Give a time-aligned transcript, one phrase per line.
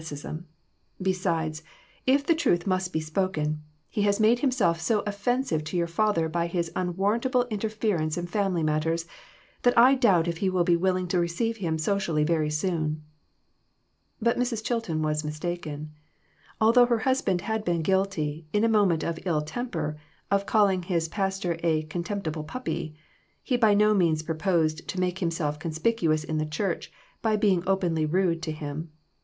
[0.01, 0.45] cism;
[0.99, 1.59] beside,
[2.07, 6.27] if the truth must be spoken, he has made himself so offensive to your father
[6.27, 9.05] by his unwarrantable interference in family matteVs
[9.61, 13.03] that I doubt if he will be willing to receive him socially very soon."
[14.19, 14.63] But Mrs.
[14.63, 15.91] Chilton was mistaken.
[16.59, 19.97] Although her husband had been guilty, in a moment of ill tem per,
[20.31, 22.95] of calling his pastor a" contemptible puppy,"
[23.43, 26.91] he by no means proposed to make himself con spicuous in the church
[27.21, 28.89] by being openly rude to him.